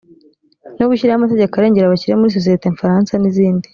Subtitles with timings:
[0.77, 3.67] no gushyiraho amategeko arengera abakire muri sosiyete nfaransa n’izindi